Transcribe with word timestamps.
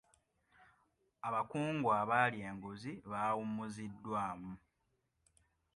Abakungu 1.27 1.87
abalya 2.01 2.43
enguzi 2.51 2.91
bawummuziddwamu. 3.11 4.53